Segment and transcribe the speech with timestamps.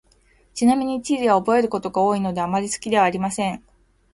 [0.55, 3.63] ちなみに、地理は覚えることが多いので、あまり好きではありません。